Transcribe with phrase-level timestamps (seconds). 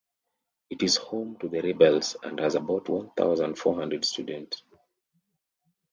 [0.71, 4.63] It is home to the Rebels and has about one thousand four hundred students.